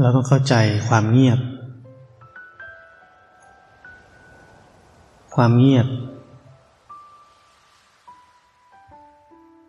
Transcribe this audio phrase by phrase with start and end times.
[0.00, 0.54] เราต้องเข้าใจ
[0.88, 1.38] ความเงียบ
[5.34, 5.86] ความเงียบ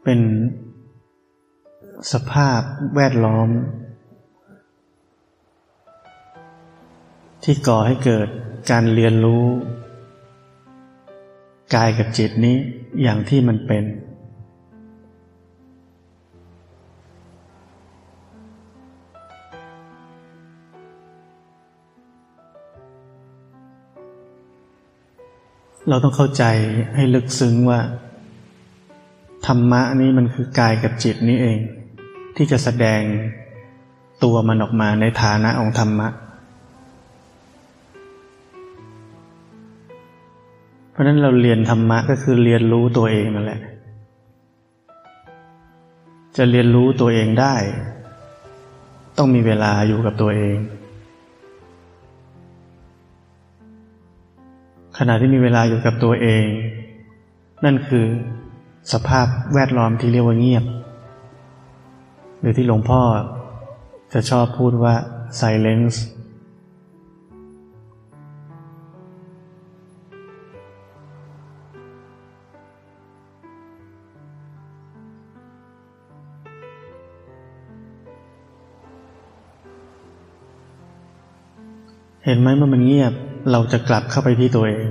[0.03, 0.19] เป็น
[2.11, 2.61] สภาพ
[2.95, 3.49] แวดล้อม
[7.43, 8.27] ที่ก่อให้เกิด
[8.71, 9.45] การเรียนรู้
[11.75, 12.57] กายกับจิตนี้
[13.01, 13.83] อย่างที่มันเป็น
[25.89, 26.43] เราต้องเข้าใจ
[26.95, 27.79] ให้ลึกซึ้งว่า
[29.47, 31.59] ธรรมะนี้มันคือกายกับจิตนี้เอง
[32.35, 33.01] ที่จะแสดง
[34.23, 36.07] ตัวมันออกมาในฐานะองธรรมะ
[40.91, 43.61] เพราะนั้นเราเรียนธรรมะก็คือเรียนรู้ตัวเองนั่นแหละ
[46.37, 47.55] จะเรียนรู้ตัวเองได้
[49.17, 50.57] ต้องมีเวลาอยู่กับตัวเอง
[55.01, 56.45] ขณะที่มีเวลาอยู่กับตัวเอง
[57.65, 58.05] นั่นคือ
[58.91, 60.63] สภาพแวดล้อมที่เรียกว่าเงียบ
[62.39, 63.01] หรือที่หลวงพ่อ
[64.13, 64.93] จะชอบพูดว่า
[65.39, 65.97] silence
[82.25, 83.13] เห็นไหมเมื่อมันเงียบ
[83.51, 84.89] เราจะกลับเข้าไปที่ตัวเอง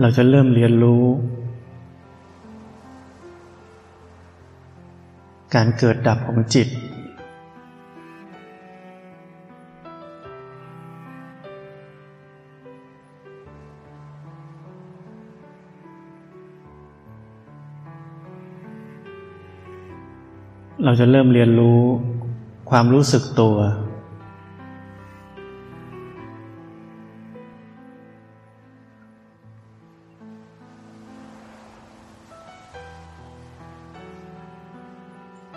[0.00, 1.04] เราจะเริ่มเรียนรู้
[5.54, 6.68] การเกิดดับของจิต
[20.88, 21.80] เราจะเริ่มเรียนรู้
[22.70, 23.56] ความรู้สึกตัว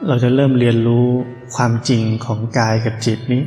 [0.07, 1.07] เราจะเริ่มเรียนรู้
[1.55, 3.43] ความจริงของกายกับจิตนี้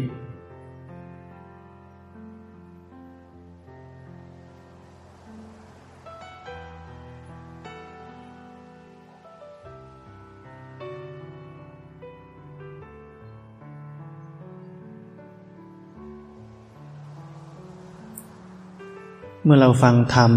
[19.55, 20.33] มื่อเราฟังธรรม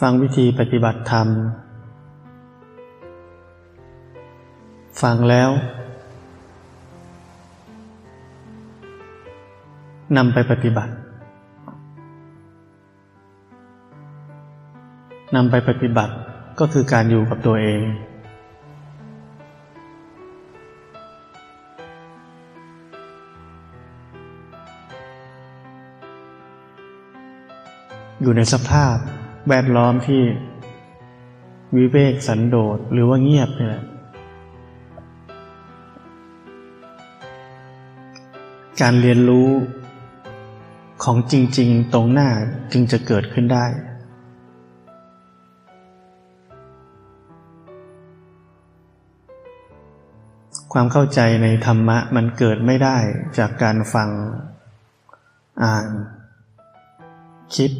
[0.00, 1.28] ฟังวิธีปฏิบัติธรรม
[5.02, 5.50] ฟังแล้ว
[10.16, 10.92] นำไปปฏิบัติ
[15.36, 16.12] นำไปปฏิบัติ
[16.60, 17.80] ก็คือการอยู่กับตัวเอง
[28.22, 28.96] อยู่ในสภาพ
[29.48, 30.22] แวดล้อมที่
[31.76, 33.84] วิเวกสันโดษหรือว่าเงียบนี่แหละ
[38.80, 39.48] การเรียนรู้
[41.04, 42.28] ของจริง ๆ ตรงหน้า
[42.72, 43.66] จึงจะเกิดขึ้นได้
[50.72, 52.96] ความเข้าใจในธรรมะมันเกิดไม่ได้
[53.38, 54.08] จากการฟัง
[55.62, 55.88] อ่าน
[57.56, 57.70] คิด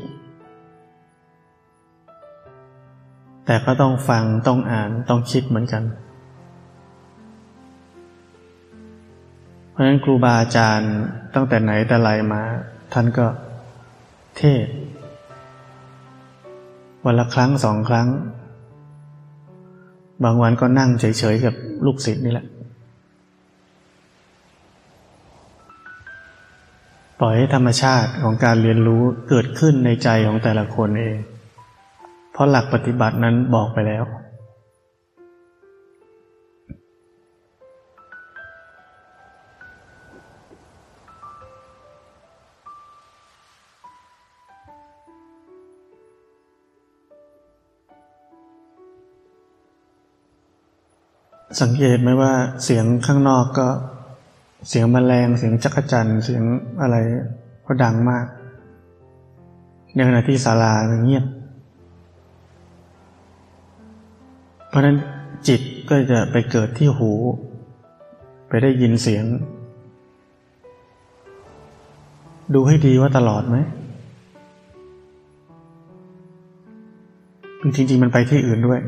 [3.46, 5.82] แต่ก็ต้องฟังต้องอ่านต้องคิดเหมือนกัน
[9.70, 10.92] เพราะฉะนั้นครูบาอาจารย์
[11.34, 12.42] ตั้งแต่ไหนแต่ไรมา
[12.92, 13.26] ท่านก็
[14.37, 14.66] เทศ
[17.04, 18.08] วันละครั้งสองครั้ง
[20.25, 21.54] บางวันก็นั่งเฉยๆกับ
[21.87, 22.46] ลูกศิษย์นี่แหละ
[27.20, 31.19] ปล่อยให้ธรรมชาติของการเรียนรู้เกิดขึ้นในใจของแต่ละคนเอง
[32.40, 34.04] ราะหลักปฏิบัตินั้นบอกไปแล้ว
[51.60, 52.32] สังเกตไหมว่า
[52.64, 53.69] เสียงข้างนอกก็
[54.69, 56.42] เสียงแมลงเสียงจักรจันเสียง
[56.82, 56.96] อะไร
[57.66, 58.26] ก็ดังมาก
[59.94, 60.72] ในขณะที่ศาลา
[61.04, 61.25] เงียบ
[64.70, 64.96] เพราะนั้น
[65.49, 67.11] จิตก็จะไปเกิดที่หู
[68.49, 69.25] ไปได้ยินเสียง
[72.55, 73.56] ดูให้ดีว่าตลอดไหม
[77.76, 78.81] จริงๆมันไปที่อื่นด้วย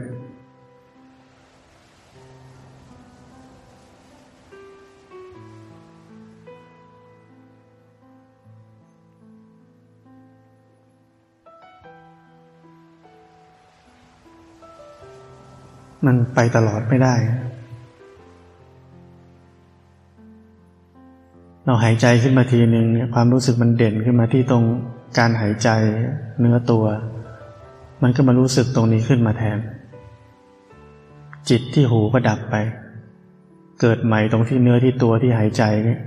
[16.07, 17.15] มันไปตลอดไม่ได้
[21.65, 24.65] เราหายใจขึ้นมาทีหนึ่งเนี่ยความรู้สึกมันเด่นขึ้นมาที่ตรง
[25.19, 25.69] การหายใจ
[26.41, 26.85] เนื้อตัว
[28.03, 29.59] มันก็มารู้สึกตรงนี้ขึ้นมาแทน
[31.49, 32.57] จิตที่หูก็ดับไป
[33.81, 35.99] เกิดใหม่ตรงที่เนื้อที่ตัวที่หายใจนี่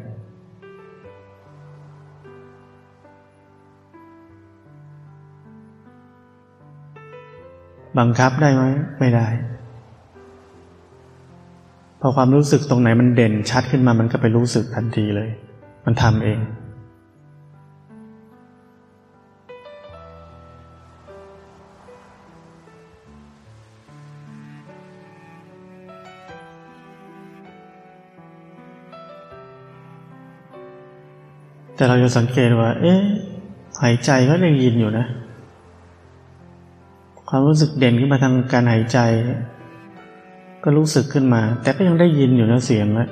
[7.98, 8.64] บังคับได้ไหม
[9.00, 9.28] ไม่ได้
[12.06, 15.30] อความรู้สึกตรงไหนมันเด่นชัดขึ้นมามันก็ไปรู้สึกทันทีเลย
[15.86, 16.40] มันทำเอง
[31.76, 33.00] แต่เราจะสังเกตว่า เอ๊ะ
[33.82, 35.06] หายใจก็ยังยินอยู่นะ
[37.30, 39.00] ความรู้สึกเด่นขึ้นมาทางการหายใจ
[40.68, 43.08] ก็รู้สึกขึ้นมา แต่ก็ยังได้ยินอยู่นะเสียงนะ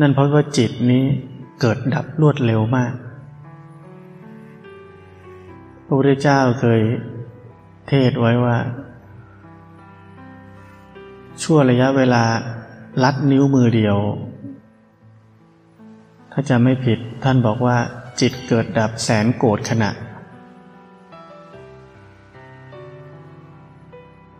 [0.00, 1.04] นั่นเพราะว่าจิตนี้
[1.60, 2.92] เกิดดับรวดเร็วมาก
[5.86, 6.80] พระพุทธเจ้าเคย
[7.88, 8.56] เทศไว้ว่า
[11.42, 12.24] ชั่วระยะเวลา
[13.04, 13.96] ลัดนิ้วมือเดียว
[16.32, 17.76] ถ้าจะไม่ผิดท่านบอกว่า
[18.20, 19.90] จิตเกิดดับแสนโกรธขณะ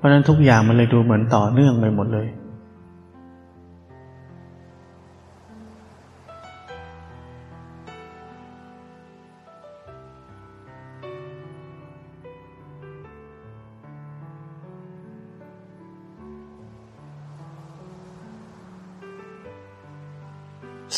[0.00, 2.28] เพราะนั้นทุกอย่างมันเลยดูเหมือนต่อเนื่องไปหมดเลย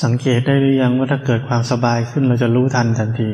[0.03, 3.31] สังเกตได้หรือยังว่าถ้าเกิดความสบายขึ้นเราจะรู้ทันทันที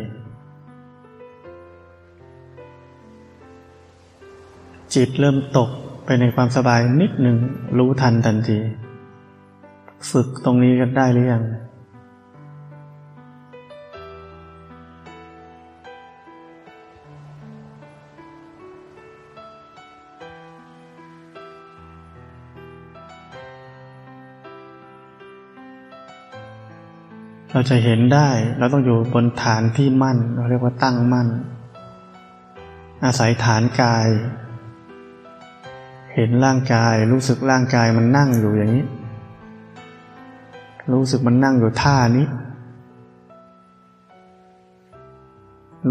[4.95, 5.71] จิตเริ่มตก
[6.05, 7.37] ไปในความสบายนิดหนึ่ง
[7.79, 8.59] รู้ทันทันที
[10.11, 11.45] ฝึกตรงนี้กันได้หรือยัง
[27.53, 31.29] เราจะเห็นได้ เราต้องอยู่บนฐานที่มั่น เราเรียกว่าตั้งมั่น
[33.05, 34.09] อาศัยฐานกาย
[36.15, 38.87] เห็นร่างกายรู้สึกร่างกายมันนั่งอยู่อย่างนี้
[40.93, 42.27] รู้สึกมันนั่งอยู่ท่านี้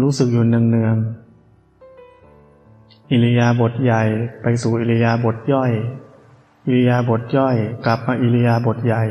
[0.00, 4.02] รู้สึกอยู่เนืองๆอิริยาบถใหญ่
[4.42, 5.72] ไปสู่อิริยาบถย่อย
[6.66, 7.56] อิริยาบถย่อย
[7.86, 9.02] กลับมาอิริยาบถใหญ่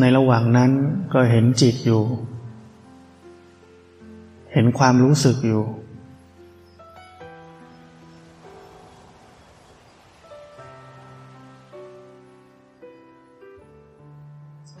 [0.00, 0.70] ในระหว่างนั้น
[1.12, 2.02] ก็เห็นจิตอยู่
[4.54, 5.62] เห็นความรู้สึกอยู่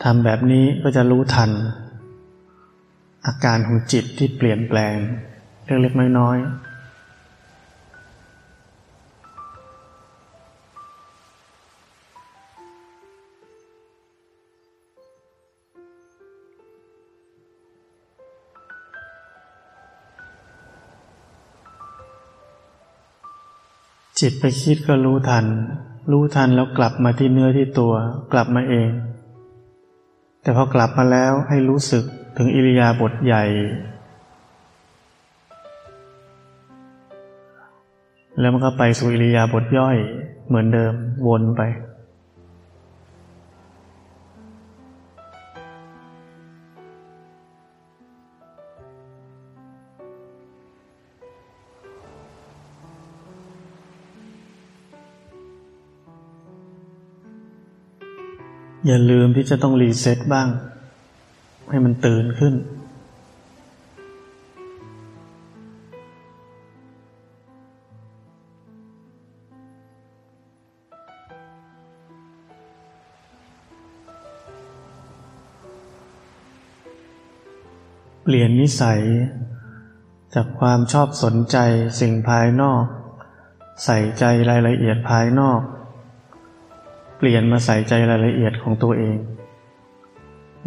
[0.02, 1.50] ทำแบบนี้ก็จะรู้ทัน
[3.26, 4.96] อาการของจิตที่เปลี่ยนแปลง
[5.66, 6.73] เล็กๆน้อยๆ
[24.26, 25.46] จิตไปคิดก็รู้ทัน
[26.12, 27.94] รู้ทันแล้วกลับมาที่เนื้อที่ตัว
[28.32, 28.90] กลับมาเอง
[30.42, 32.04] แต่พอกลับมาแล้วให้รู้สึก
[32.36, 33.44] ถึงอิริยาบถใหญ่
[38.38, 39.96] แล้วมันก็ไปสู่อิริยาบถย่อย
[40.46, 40.92] เหมือนเดิม
[41.28, 41.62] วนไป
[58.86, 60.48] อย่าลืมที่จะต้องรีเซ็ตบ้าง
[61.70, 62.54] ให้มันตื่นขึ้น
[78.22, 79.02] เปลี่ยนนิสัย
[80.34, 81.56] จากความชอบสนใจ
[82.00, 82.84] สิ่งภายนอก
[83.84, 85.60] ใส่ใจรายละเอียดภายนอก
[87.26, 89.16] ลี่ยนมาใส่ใจรายละเอียดของตัวเอง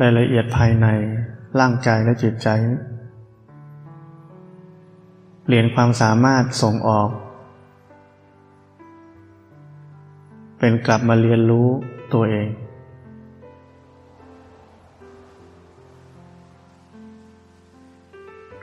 [0.01, 0.87] รายละเอียดภายใน
[1.59, 2.47] ร่างกายและจิตใจ
[5.43, 7.09] เปลี่ยนความสามารถส่งออก
[10.59, 11.67] เป็นกลับมาเรียนรู้
[12.13, 12.47] ตัวเอง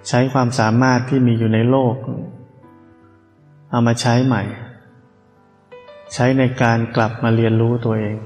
[0.09, 1.95] ใช้ความสามารถที่มีอยู่ในโลก
[3.71, 4.43] เอามาใช้ใหม่
[6.17, 8.17] ใช้ในการกลับมาเรียนรู้ตัวเอง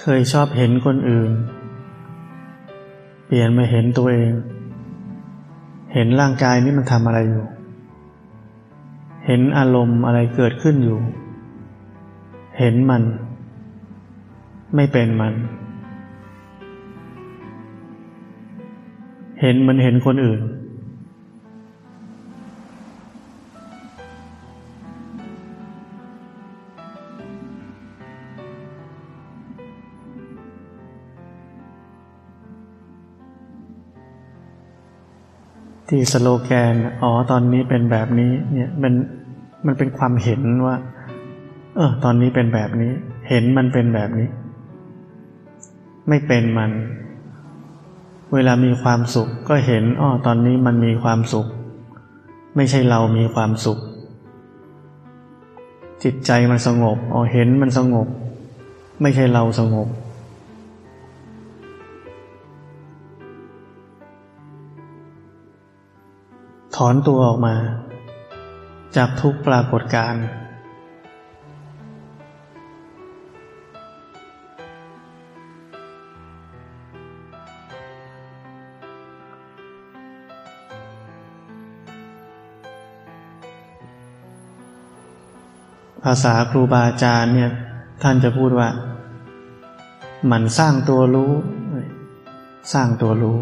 [0.00, 1.32] เคยชอบเห็นคนอื่น
[3.26, 4.32] เปลี่ยนมาเห็นตัวเอง
[5.94, 7.46] เห็นร่างกายนี้มันทำอะไรอยู่
[9.26, 10.98] เห็นอารมณ์อะไรเกิดขึ้นอยู่
[12.58, 13.02] เห็นมัน
[14.74, 15.34] ไม่เป็นมัน
[19.40, 20.40] เห็นมันเห็นคนอื่น
[35.94, 38.92] ที่สโลแกน อ๋อ ตอนนี้เป็นแบบนี้ เนี่ย มัน
[39.66, 40.76] มันเป็นความเห็นว่า
[41.76, 42.92] เออ ตอนนี้เป็นแบบนี้
[43.28, 44.28] เห็นมันเป็นแบบนี้
[46.08, 46.70] ไม่เป็นมัน
[48.34, 51.46] เวลามีความสุข ก็เห็น อ๋อ ตอนนี้มันมีความสุข
[52.56, 53.78] ไม่ใช่เรามีความสุข
[56.02, 58.06] จิตใจมันสงบ อ๋อ เห็นมันสงบ
[59.02, 59.88] ไม่ใช่เราสงบ
[66.76, 67.56] ถอนตัวออกมา
[68.96, 70.24] จากทุกปรากฏการณ์
[86.02, 87.50] ภาษาครูบาอาจารย์เนี่ย
[88.02, 88.68] ท่านจะพูดว่า
[90.30, 91.32] มันสร้างตัวรู้
[92.72, 93.38] สร้างตัวรู้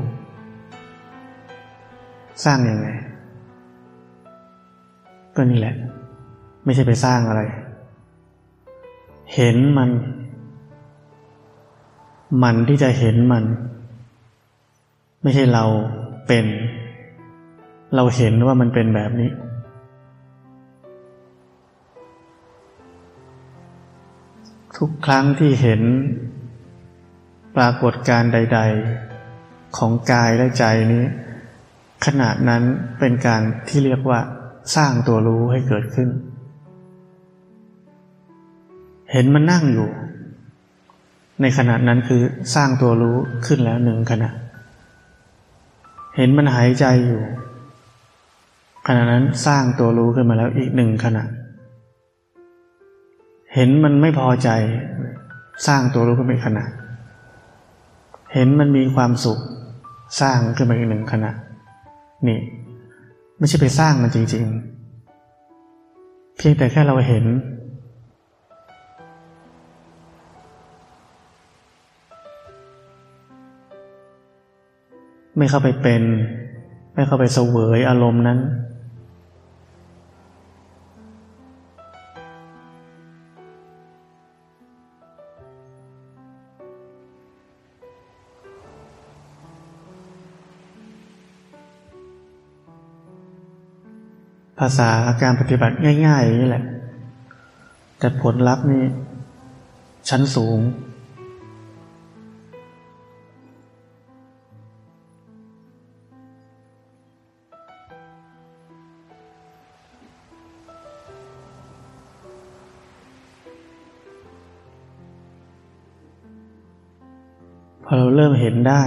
[2.44, 2.88] สร้างยังไง
[5.36, 5.74] ก็นี่แหละ
[6.64, 7.42] ไม่ใช่ไปสร้างอะไร
[9.34, 9.90] เห็นมัน
[12.42, 13.44] มันที่จะเห็นมัน
[15.22, 15.64] ไม่ใช่เรา
[16.26, 16.46] เป็น
[17.94, 19.30] เราเห็นว่ามันเป็นแบบนี้
[24.76, 25.82] ทุกครั้งที่เห็น
[27.56, 28.60] ปรากฏการใด
[29.16, 31.04] ๆ ของกายและใจนี้
[32.06, 32.62] ขณะนั้น
[32.98, 34.20] เป็นการที่เรียกว่า
[34.76, 36.08] สร้างตัวรู้ให้เกิดขึ้น
[39.12, 39.88] เห็นมันนั่งอยู่
[41.40, 42.22] ในขณะนั้นคือ
[42.54, 44.30] สร้างตัวรู้ขึ้นแล้วหนึ่งขณะ
[46.16, 47.20] เห็นมันหายใจอยู่
[48.86, 51.24] ขณะนั้นสร้างตัวรู้ขึ้นมาแล้วอีกหนึ่งขณะ
[53.54, 54.48] เห็นมันไม่พอใจ
[55.66, 56.64] สร้างตัวรู้ขึ้นมาอีกขณะ
[58.34, 59.38] เห็นมันมีความสุข
[60.20, 61.30] สร้างขึ้นมาอีกหนึ่งขณะ
[62.28, 62.38] นี่
[63.40, 64.44] ไม่ใช่ไปสร้างมันจริง
[65.20, 67.24] ๆ เพียงแต่แค่เราเห็น
[75.36, 76.02] ไม่เข้าไปเป็น
[76.94, 78.38] ไม่เข้าไปเสวยอารมณ์นั้น
[94.62, 94.90] ภาษา
[95.22, 95.74] การปฏิบัติ
[96.06, 96.64] ง่ายๆอย่างนี้แหละ
[97.98, 98.84] แต่ผลลัพธ์นี่
[100.08, 100.60] ชั้นสูง
[117.84, 118.82] พอเราเริ่มเห็นได้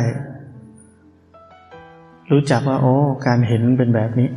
[2.32, 2.94] รู้จักว่า โอ้
[3.27, 4.30] การเห็นเป็นแบบนี้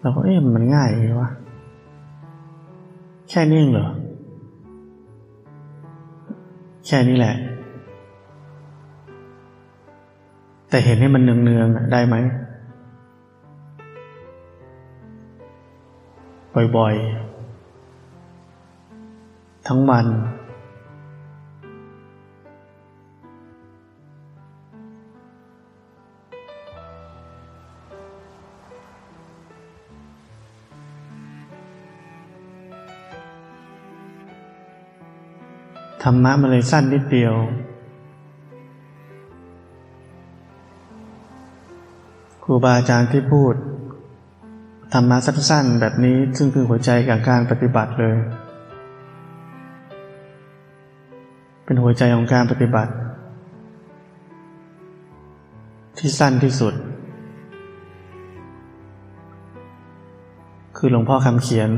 [0.00, 1.30] เราก็เอ๊ะมันง่ายเลยวะ
[3.28, 3.88] แค่นี้เหรอ
[6.86, 7.34] แค่นี้แหละ
[10.68, 12.16] แต่เห็นให้มันเนืองๆได้ไหม
[16.76, 20.06] บ่อยๆ ทั้งวัน
[36.02, 37.34] ธรรมะมันเลยสั้นนิดเดียว
[42.42, 43.54] ครูบาอาจารย์ที่พูด
[44.92, 48.16] ธรรมะสั้นๆแบบนี้ซึ่งคือหัวใจของการปฏิบัติเลย
[51.64, 52.92] เป็นหัวใจของการปฏิบัติ
[55.98, 56.74] ที่สั้นที่สุด
[60.76, 61.70] คือหลวงพ่อคำเขียน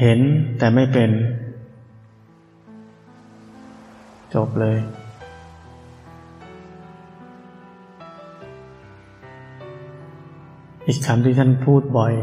[0.00, 0.20] เห็น
[0.58, 1.10] แต่ไม่เป็น
[4.34, 4.78] จบเลย
[10.86, 12.14] อีกคำที่ท่านพูดบ่อย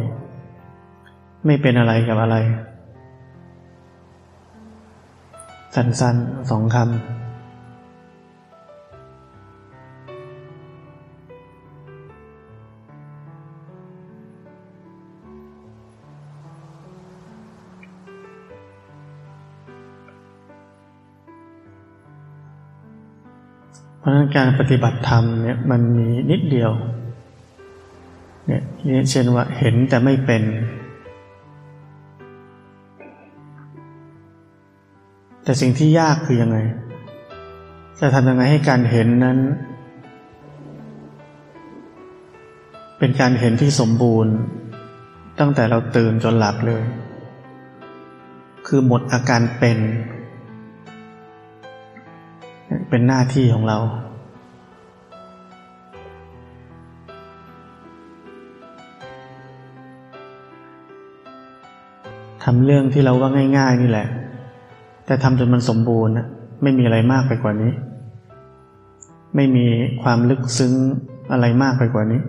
[1.45, 2.37] ไม่เป็นอะไรกับอะไร
[5.75, 7.16] สั้นๆสองคำ
[24.07, 26.71] ราะนั้นการปฏิบัติธรรมเนี่ยมันมีนิดเดียว
[28.47, 28.61] เนี่ย
[29.09, 30.43] เช่นว่าเห็นแต่ไม่เป็น
[35.43, 36.57] แต่สิ่งที่ยากคือยังไง
[37.99, 39.37] จะทำยังไงให้การเห็นนั้น
[42.99, 44.33] เป็นการเห็นที่สมบูรณ์
[45.39, 46.83] ตั้งแต่เราตื่นจนหลับเลย
[48.67, 49.77] คือหมดอาการเป็น
[52.89, 53.77] เป็นหน้าที่ของเรา
[62.43, 64.07] ทำเรื่องที่เราว่าง่าย ๆ นี่แหละ
[65.05, 66.13] แต่ทำจนมันสมบูรณ์
[66.63, 67.71] ไม่มีอะไรมากไปกว่านี้
[69.35, 69.65] ไม่มี
[70.03, 70.73] ความลึกซึ้ง
[71.31, 72.21] อะไรมากไปกว่านี้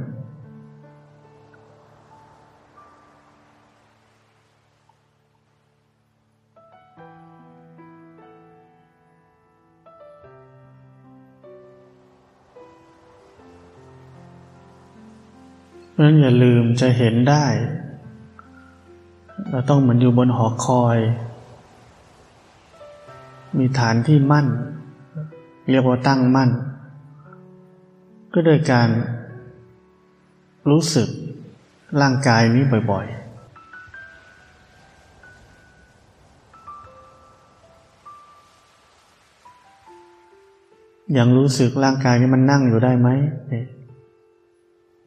[15.99, 17.47] ราะนั้นอย่าลืมจะเห็นได้
[19.51, 20.99] เราต้องเหมือนอยู่บนหอคอย
[23.59, 24.47] มีฐานที่มั่น
[25.71, 26.51] เรียกว่าตั้งมั่น
[28.33, 28.89] ก็โดยการ
[30.71, 31.09] รู้สึก
[32.01, 33.29] ร่างกายนี้บ่อยๆ
[41.19, 43.09] ยังรู้สึกร่างกายนี้มันนั่งอยู่ได้ไหม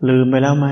[0.09, 0.67] ลืมไปแล้วไหม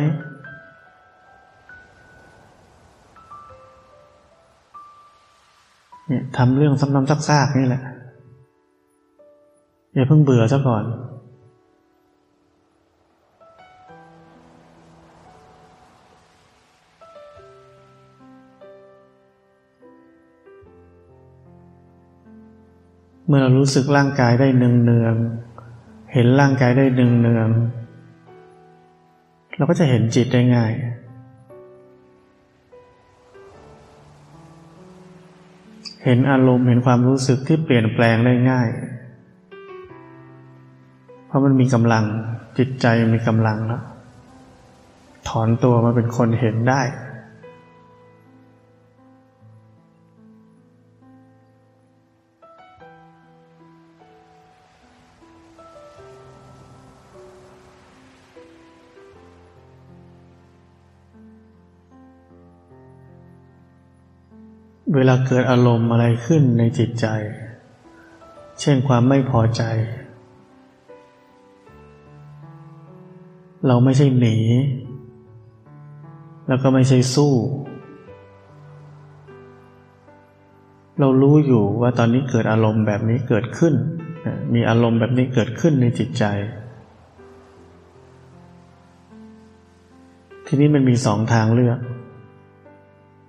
[6.08, 7.82] เนี่ยทำเรื่องซ้ำๆซากๆนี่แหละ
[9.94, 10.84] อย่าเพิ่งเบื่อซะก่อน
[23.28, 27.79] เมื่อเรารู้สึกร่างกายได้เนืองๆเห็นร่างกายได้เนืองๆ
[29.60, 30.74] เราก็จะเห็นจิตได้ง่าย
[36.06, 38.70] เห็นอารมณ์เห็นความรู้สึกที่เปลี่ยนแปลงได้ง่าย
[41.28, 42.04] เพราะมันมีกำลัง
[42.58, 43.84] จิตใจมีกำลังแล้ว
[45.30, 46.82] ถอนตัวมาเป็นคนเห็นได้
[64.96, 67.08] เวลาเกิดอารมณ์อะไรขึ้นในจิตใจ
[68.60, 69.64] เช่นความไม่พอใจ
[73.68, 74.38] เราไม่ใช่หนี
[76.48, 77.34] แล้วก็ไม่ใช่สู้
[81.00, 83.74] เรารู้อยู่ว่าตอนนี้เกิดอารมณ์แบบนี้เกิดขึ้น
[84.54, 86.24] มีอารมณ์แบบนี้เกิดขึ้นในจิตใจ
[90.46, 91.80] ทีนี้มันมีสองทางเลือก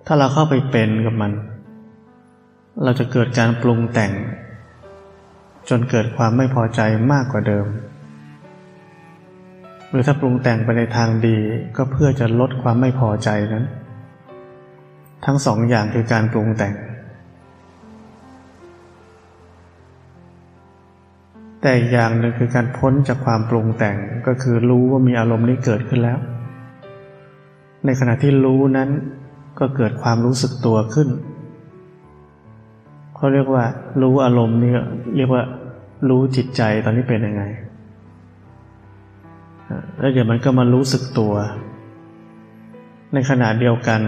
[0.05, 1.31] ถ้าเราเข้าไปเป็นกับมัน
[2.83, 4.13] เราจะเกิดการปรุงแต่ง
[5.69, 6.81] จนเกิดความไม่พอใจ
[7.11, 7.65] มากกว่าเดิม
[9.89, 11.37] หรือถ้าปรุงแต่งไปในทางดี
[11.77, 13.65] ก็เพื่อจะลดความไม่พอใจนั้น
[15.25, 16.73] ทั้งสองอย่างคือการปรุงแต่ง
[21.61, 26.19] แต่อย่างหนึ่งคือการพ้นจากความปรุงแต่งก็คือรู้ว่ามีอารมณ์นี้เกิดขึ้นแล้ว
[27.85, 28.89] ในขณะที่รู้นั้น
[29.59, 31.09] ก็เกิดความรู้สึกตัวขึ้น
[33.21, 33.65] เขาเรียกว่า
[34.01, 34.71] รู้อารมณ์นี่
[35.15, 35.43] เรียกว่า
[36.09, 37.43] รู้จิตใจตอนนี้เป็นยังไง
[39.99, 41.33] แล้วเดี๋ยวมันก็มารู้สึกตัว
[43.13, 44.01] ในขณะเดียวกัน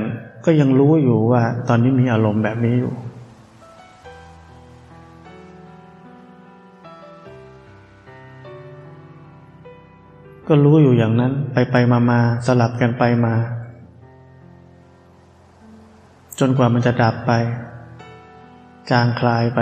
[0.45, 2.93] ก็ยังรู้อยู่ว่าตอนนี้มีอารมณ์แบบนี้อยู่
[10.47, 13.33] ก็รู้อยู่อย่างนั้นไปไปมามาสลับกันไปมา
[16.39, 17.33] จนกว่ามันจะดับไป
[18.89, 19.59] จางคลายไป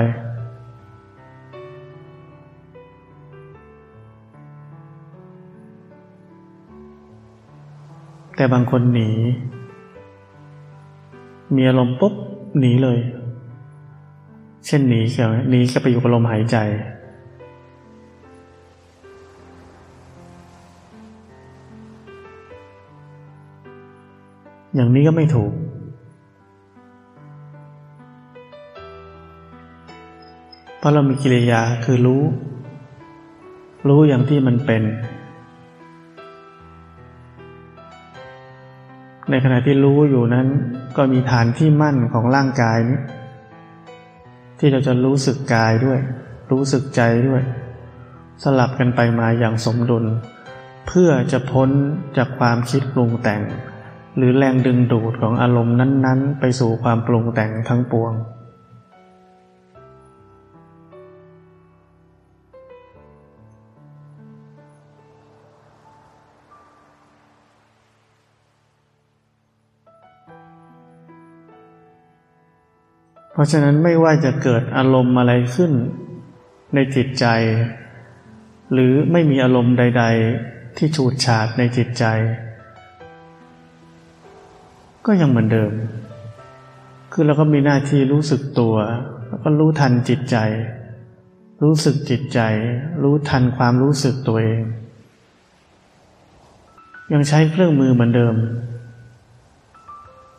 [8.36, 9.10] แต่บางคนหนี
[11.56, 12.14] มีอารมณ์ปุ๊บ
[12.60, 13.00] หนีเลย
[14.66, 16.58] เช่นหนีเกี่ยวหนีก็ไปอยู่กับลมหายใจ
[24.76, 25.52] อย่างนี้ก็ไม่ถูก
[30.82, 32.24] เพราะเรามีกิริยาคือรู้
[33.88, 34.84] รู้อย่างที่มันเป็น
[39.30, 40.48] ในขณะที่รู้อยู่นั้น
[40.98, 43.00] ก็มีฐานที่มั่นของร่างกายนี้
[44.60, 46.00] ที่เราจะรู้สึกกายด้วย
[46.52, 47.42] รู้สึกใจด้วย
[48.44, 50.06] สลับกันไปมาอย่างสมดุล
[50.88, 51.70] เพื่อจะพ้น
[52.18, 53.42] จากความคิดปรุงแต่ง
[54.18, 58.14] หรือแรงดึงดูดของอารมณ์นั้น ๆ ไปสู่ความปรุงแต่งทั้งปวง
[73.32, 75.72] เพราะฉะนั้นไม่ว่าจะเกิดอารมณ์อะไรขึ้น
[76.76, 77.26] ในจิตใจ
[78.74, 80.04] หรือไม่มีอารมณ์ใด
[80.42, 82.06] ๆ ที่ฉูดฉาดในจิตใจ
[85.06, 85.72] ก็ยังเหมือนเดิม
[87.12, 88.76] คือเราก็มีหน้าที่รู้สึกตัว
[89.28, 90.38] แล้วก็รู้ทันจิตใจ
[91.64, 92.40] รู้สึกจิตใจ
[93.04, 94.62] รู้ทันความรู้สึกตัวเอง
[97.14, 98.36] ยังใช้เครื่องมือเหมือนเดิม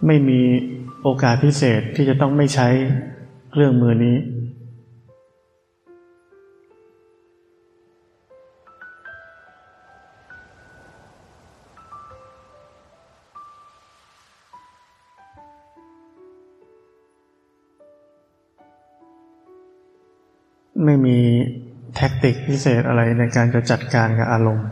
[0.07, 0.41] ไม่มี
[1.05, 2.69] โอกาสพิเศษที่จะต้องไม่ใช้
[3.51, 4.17] เครื่องมือนี้
[20.85, 21.19] ไม่มี
[21.97, 24.67] แท็กติกพิเศษอะไรในการจะจัดการกับอารมณ์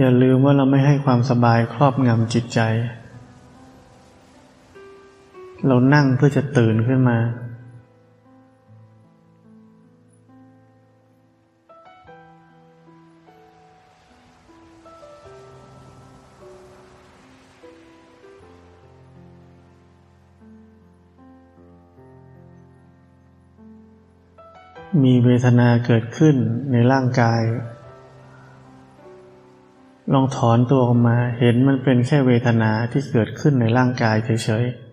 [0.00, 2.60] อย่าลืมว่าเราไม่ให้ความสบายครอบงำจิตใจ
[5.66, 7.18] เรานั่งเพื่อจะตื่นขึ้นมา
[25.04, 26.36] มีเวทนาเกิดขึ้น
[26.72, 27.42] ในร่างกาย
[30.14, 34.88] ลองถอนตัวออกมาเห็นมันเป็นแค่เวทนาที่เกิดขึ้นในร่างกายเฉยๆ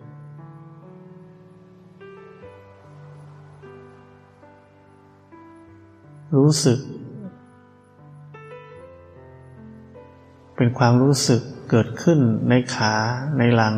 [6.36, 6.78] รู้สึก
[10.56, 12.94] เป็นความรู้สึกเกิดขึ้นในขา
[13.38, 13.74] ในหลัง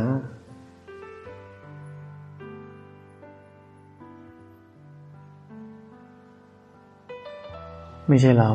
[8.08, 8.50] ไม่ใช่เรา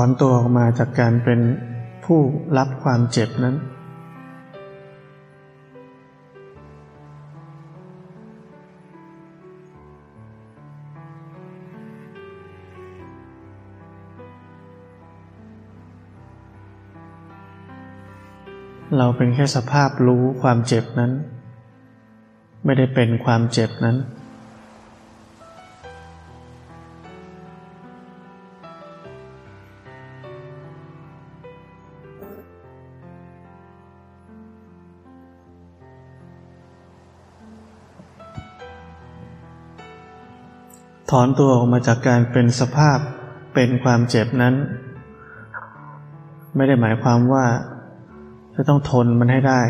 [0.00, 1.40] อนตัวออกมาจากการเป็น
[2.04, 2.20] ผู้
[2.58, 3.56] รับความเจ็บนั้น
[18.98, 21.12] เราเป็นแค่สภาพรู้ความเจ็บนั้น
[22.64, 23.96] ไม่ได้เป็นความเจ็บนั้น
[41.20, 42.98] อนตัวออกมาจากการเป็นสภาพ
[43.54, 44.54] เป็นความเจ็บนั้น
[46.56, 47.44] ไม่ได้หมายความว่า
[48.54, 49.60] จะต้องทนมันให้ได้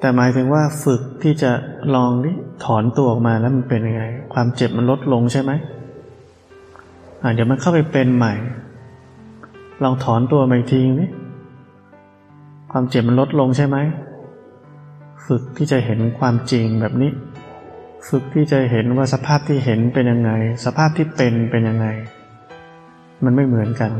[0.00, 1.50] แต่หมายถึงว่าฝึกที่จะ
[1.94, 4.02] ลองนี่ถอนตัวออกมาแล้วมันเป็นยังไง
[4.34, 5.52] ความเจ็บมันลดลงใช่ไหม
[7.22, 8.34] อาเดี๋ยวมันเข้าไปเป็นใหม่
[9.82, 11.10] ลองถอนตัวมาอีกทีนี่
[12.72, 13.76] ความเจ็บมันลดลงใช่ไหม
[15.34, 17.10] ฝึกที่จะเห็นความจริงแบบนี้
[18.08, 20.30] ฝึกที่จะเห็นว่าสภาพที่เห็นเป็นยังไง
[20.64, 21.86] สภาพที่เป็นเป็นยังไง
[23.24, 23.92] มันไม่เหมือนกัน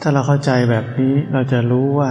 [0.00, 2.10] ถ้าเราเข้าใจแบบนี้เราจะรู้ว่า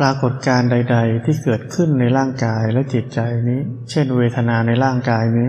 [0.00, 5.48] ปรากฏการใด ๆ ที่เกิดขึ้นในร่างกายและจิตใจนี้ เช่นเวทนาในร่างกายนี้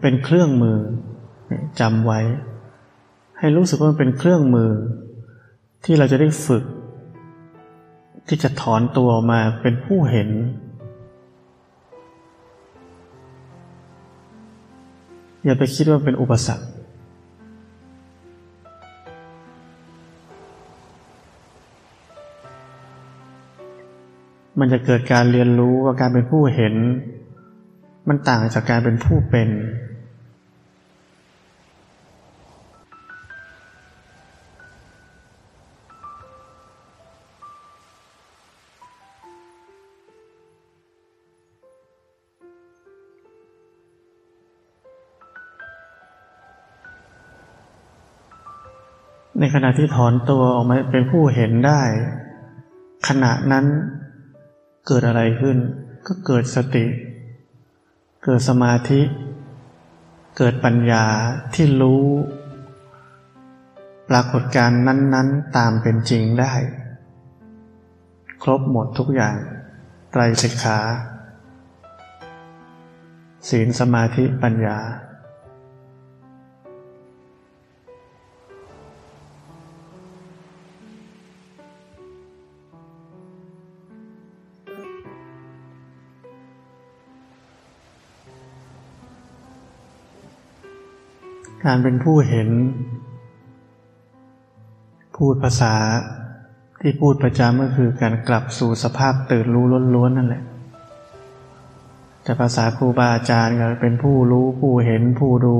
[0.00, 0.78] เป็นเครื่องมือ
[1.80, 2.20] จำไว้
[3.38, 4.70] ให้รู้สึกว่ามันเป็นเครื่องมือ
[5.84, 6.64] ที่เราจะได้ฝึก
[8.28, 10.30] ที่จะถอนตัวมาเป็นผู้เห็น
[15.44, 16.73] อย่าไปคิดว่าเป็นอุปสรรค
[24.58, 26.74] มันจะเกิดการเรียนรู้ว่าการเป็นผู้เห็น
[28.08, 29.48] มันต่างจากการเป็นผู้เป็น
[49.40, 51.82] ในขณะที่ถอนตัวออกมาเป็นผู้เห็นได้
[53.08, 53.64] ขณะนั้น
[54.86, 55.56] เกิดอะไรขึ้น
[56.06, 56.86] ก็เกิดสติ
[58.24, 59.00] เกิดสมาธิ
[60.36, 61.04] เกิดปัญญา
[61.54, 62.04] ที่รู้
[64.08, 66.52] ปรากฏการณ์นั้น ๆ ตามเป็นจริงได้
[68.42, 69.36] ครบหมดทุกอย่าง
[70.10, 70.78] ไตรสิกขา
[73.48, 74.78] ศีลสมาธิปัญญา
[91.66, 92.48] การเป็นผู้เห็น
[95.16, 95.74] พูดภาษา
[96.80, 100.42] ที่พูดประจำก็คือการกลับสู่สภาพตื่นรู้ล้วนๆนั่นแหละ
[102.26, 105.56] จะภาษาครูบาอาจารย์ก็เป็นผู้รู้ผู้เห็นผู้ดู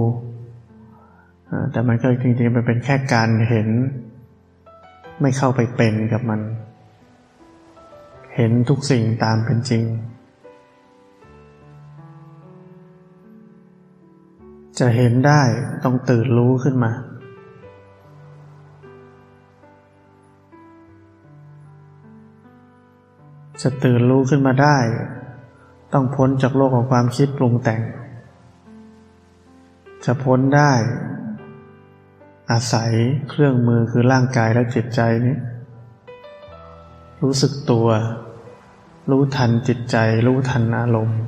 [1.73, 3.69] แต่มันก็จริงๆมันเป็นแค่การเห็น
[5.21, 6.41] ไม่เข้าไปเป็นกับมัน
[8.37, 9.83] เห็นทุกสิ่งตามเป็นจริง
[14.79, 15.43] จะเห็นได้
[15.85, 16.93] ต้องตื่นรู้ขึ้นมา
[23.63, 24.79] จะตื่นรู้ขึ้นมาได้
[25.93, 27.81] ต้องพ้นจากโลกของความคิดปรุงแต่ง
[30.05, 30.73] จะพ้นได้
[32.51, 32.91] อาศัย
[33.29, 35.37] เครื่องมือคือร่างกายและจิตใจนี้
[37.23, 37.89] รู้สึกตัว
[39.11, 41.21] รู้ทันจิตใจ รู้ทันอารมณ์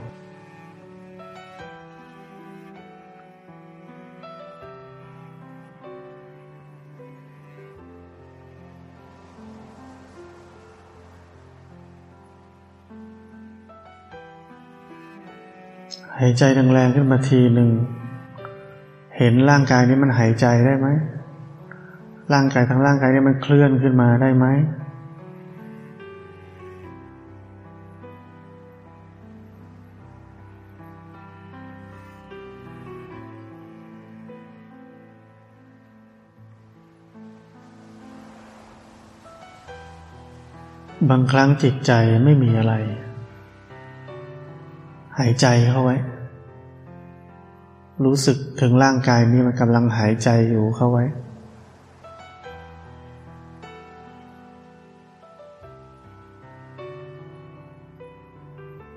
[16.21, 17.71] หายใจแรงๆขึ้นมาทีหนึ่ง
[19.17, 20.89] เห็นร่างกายนี้มันหายใจได้ไหม
[22.33, 24.47] ร่างกายทั้งร่างกายนี้มันเคลื่อนขึ้นมาได้ไหม
[41.11, 41.93] บางครั้งจิตใจ
[42.25, 42.75] ไม่มีอะไร
[45.21, 45.97] หายใจเข้าไว้
[48.05, 51.05] รู้สึกถึงร่างกายนี้มันกำลังหายใจอยู่เข้าไว้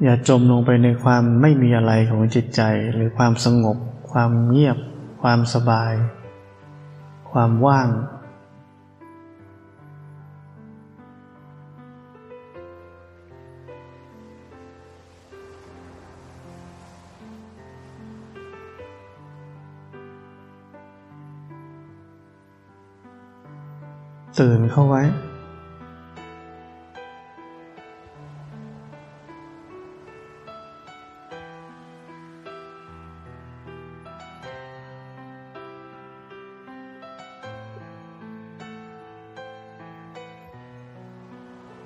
[0.04, 2.62] อย่าจมลงไปในความไม่มีอะไรของจิตใจ
[2.94, 3.78] หรือความสงบ
[4.12, 4.78] ความเงียบ
[5.22, 5.94] ความสบาย
[7.32, 7.88] ความว่าง
[24.40, 25.04] ตื่นเข้าไว้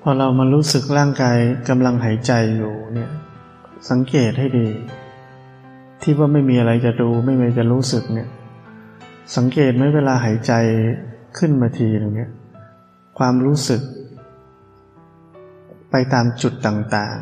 [0.06, 1.38] พอเรามารู้สึกร่างกาย
[1.70, 3.10] กำลังหายใจอยู่เนี่ย
[3.90, 4.68] สังเกตให้ดี
[6.02, 8.30] ที่ว่าไม่มีอะไรจะดูไม่มีจะรู้สึกเนี่ย
[9.36, 10.54] สังเกตไหมเวลาหายใจ
[11.38, 12.28] ขึ้นมาทีตรงนี้
[13.18, 13.82] ความรู้สึก
[15.92, 17.18] ไปตามจุดต่าง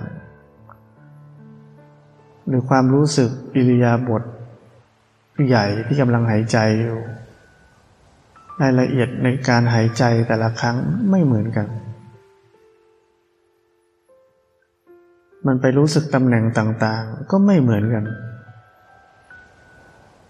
[1.22, 4.24] ๆ หรือความรู้สึกอิริยาบถ
[5.48, 7.00] ใหญ่ที่กำลังหายใจอยู่
[8.62, 10.78] รายละเอียดในการหายใจแต่ละครั้ง
[11.10, 11.68] ไม่เหมือนกัน
[15.48, 18.06] มันไปรู้สึกตำแหน่งต่างๆ ก็ไม่เหมือนกัน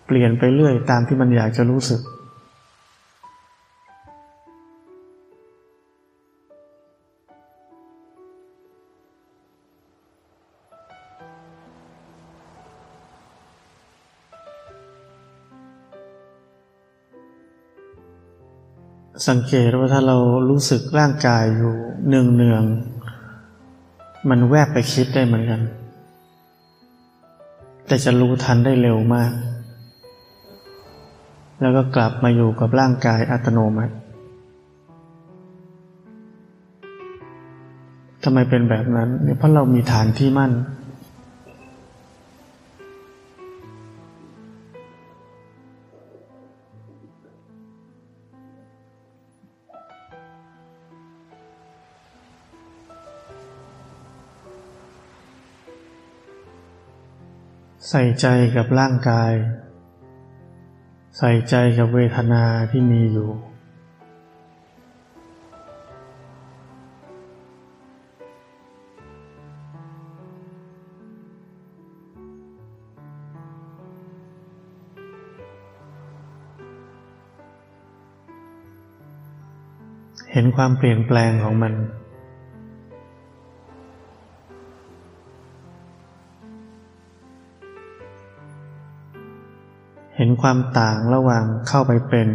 [0.05, 2.01] เปลี่ยนไปเรื่อยตามที่มันอยากจะรู้สึก
[19.27, 20.17] สังเกตว่าถ้าเรา
[20.49, 21.73] รู้สึกร่างกายอยู่
[22.07, 22.63] เนืองเนือง
[24.29, 25.61] มันแวบไปคิดได้เหมือนกัน
[27.87, 29.31] แต่จะรู้ทันได้เร็วมาก
[31.61, 33.93] แล้วก็กลับมาอยู่กับร่างกายอัตโนมัติ
[38.23, 40.51] ทำไมเป็นแบบนั้นเนี่ยเพราะเรามีฐานที่มั่น
[57.93, 59.33] ใส่ใจกับร่างกาย
[61.17, 63.29] ใส่ใจกับเวทนาที่มีอยู่
[80.31, 81.73] เห็นความเปลี่ยนแปลงของมัน
[90.21, 92.29] เห็นความต่างระหว่างเข้าไปเป็น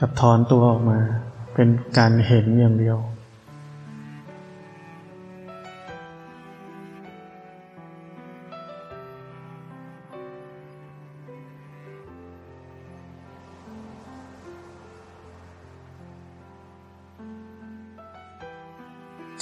[0.00, 1.00] กับถอนตัวออกมา
[1.54, 2.98] เป็นการเห็นอย่างเดียว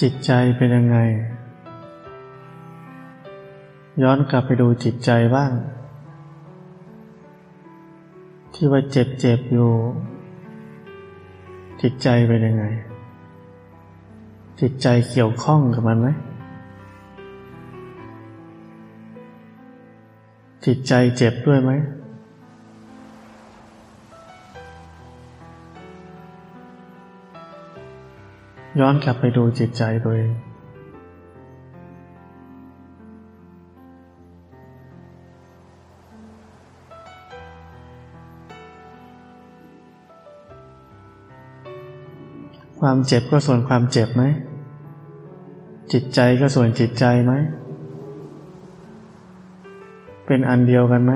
[0.00, 0.98] จิตใจเป็นยังไง
[4.02, 5.52] ย้อนกลับไปดูจิตใจบ้าง
[8.54, 9.70] ที่ว่าเจ็บเจ็บอยู่
[11.82, 12.64] จิตใจเป็นยังไง
[14.60, 16.08] จิตใจเกี่ยวข้องกับมันไหม
[20.66, 21.72] จิตใจเจ็บด้วยไหม
[28.80, 30.32] ย้อนกลับไปดูจิตใจตัวเอง
[42.88, 44.24] ความเจ็บก็ส่วนความเจ็บไหม
[45.92, 47.32] จิตใจก็ส่วนจิตใจไหม
[50.26, 51.12] เป็นอันเดียวกันไหม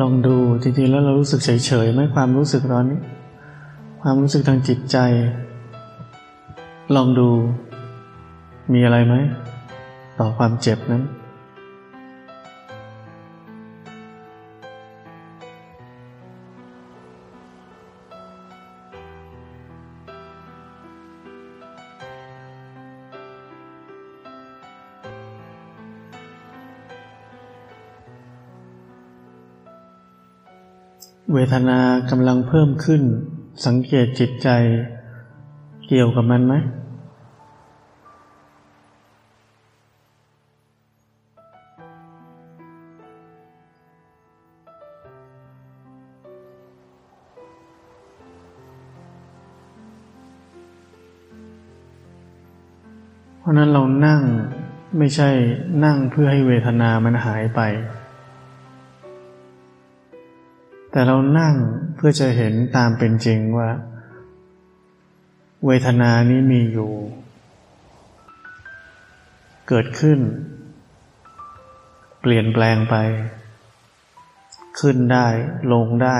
[0.00, 3.00] ลองดูจริงๆแล้วเรารู้สึกเฉยๆไหมความรู้สึกตอนนี้
[4.08, 4.96] ความรู้สึกทางจิตใจ
[6.94, 7.28] ลองดู
[8.72, 9.14] มีอะไรไหม
[10.18, 11.02] ต่อความเจ็บนั้น
[31.32, 31.78] เวทนา
[32.10, 33.04] กำลังเพิ่มขึ้น
[33.64, 34.48] สังเกตจิตใจ
[35.88, 36.54] เกี่ยวกับมันไหม
[53.38, 54.20] เพราะนั้นเรานั่ง
[54.98, 55.30] ไม่ใช่
[55.84, 57.60] นั่งเพื่อให้เวทนามันหายไป
[60.96, 61.54] แต่เรานั่ง
[61.96, 63.70] เพื่อจะเห็นตามเป็นจริงว่า
[65.66, 66.92] เวทนานี้มีอยู่
[69.68, 70.18] เกิดขึ้น
[72.20, 72.96] เปลี่ยนแปลงไป
[74.80, 75.26] ขึ้นได้
[75.72, 76.18] ลงได้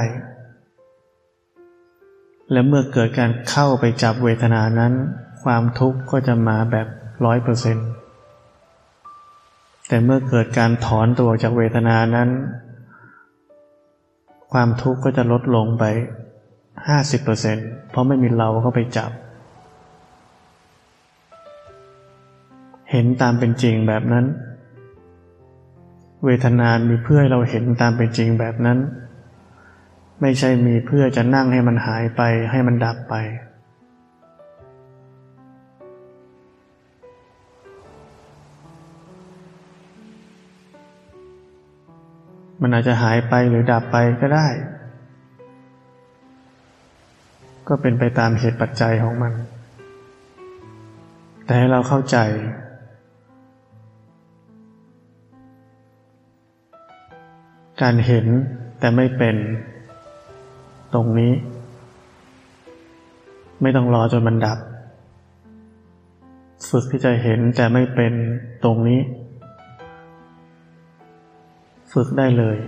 [2.53, 4.93] และเมื่อเกิดการเข้าไปจับเวทนานั้น
[5.43, 6.87] ความทุกข์ก็จะมาแบบ
[7.25, 7.89] ร้อยเปอร์เซ็นต์
[9.89, 12.31] แต่เมื่อเกิดการถอนตัวจากเวทนานั้น
[14.59, 15.85] ความทุกข์ก็จะลดลงไป
[16.89, 19.11] ห้าสิบเปอร์เซนต์เพราะไม่มีเราเข้าไปจับ
[22.91, 24.25] เห็นตามเป็นจริงแบบนั้น
[26.25, 28.79] เวทนามีเพื่อให้เราเห็นตามเป็นจริงแบบนั้น
[30.21, 33.15] ไม่ใช่มีเพื่อจะนั่งให้มันหายไปให้มันดับไป
[42.63, 44.49] มันอาจจะหายไปหรือดับไปก็ได้
[47.69, 49.33] ก็เป็นไปตามเหตุปัจจัยของมัน
[51.45, 52.19] แต่ให้เราเข้าใจ
[57.83, 58.27] การเห็น
[58.81, 59.37] แต่ไม่เป็น
[60.95, 61.33] ตรงนี้
[63.63, 64.59] ไม่ต้องรอจนมันดับ
[66.69, 68.13] ฝึกที่จะเห็นแต่ไม่เป็น
[68.65, 69.01] ตรงนี้
[72.01, 72.59] ฝึกได้เลย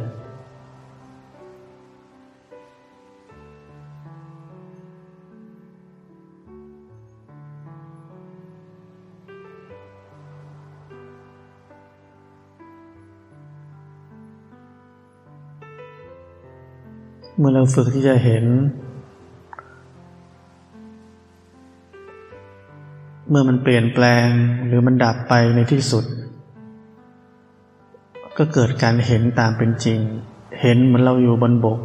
[17.39, 18.45] เมื่อเราฝึกที่จะเห็น
[23.29, 24.29] เมื่อมันเปลี่ยนแปลง
[24.67, 26.18] หรือมันดับไปในที่สุด
[28.41, 30.01] ก็เกิดการเห็นตามเป็นจริง
[30.61, 31.79] เห็นเหมือนเราอยู่บนบก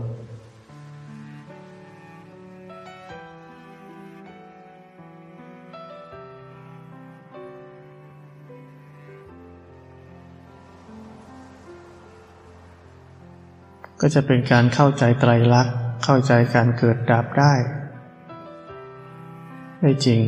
[14.01, 17.54] ก็จะเป็นการเข้าใจไตรลักษณ์ เข้าใจการเกิดดับได้
[19.82, 20.22] ได้จริง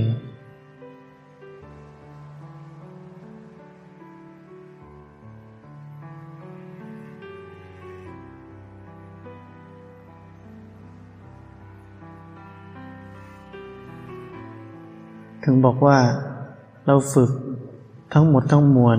[15.46, 16.00] ถึงบอกว่า
[16.88, 17.32] เราฝึก
[18.14, 18.98] ทั้งหมดทั้งมวล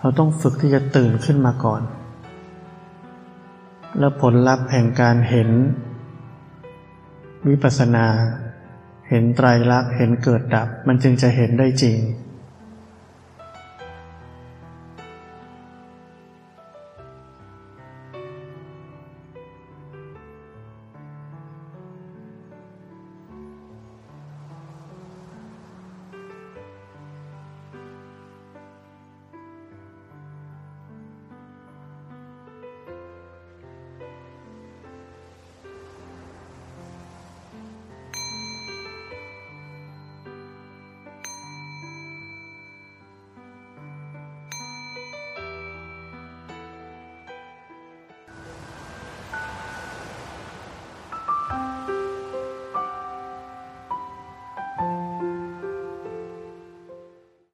[0.00, 1.82] เราต้องฝึกที่จะตื่นขึ้นมาก่อน
[3.98, 5.50] แล้วผลลัพธ์แห่งการเห็น
[7.48, 8.06] วิปัสสนา
[9.08, 11.96] เห็นไตรลักษณ์เห็นเกิดดับ มันจึงจะเห็นได้จริง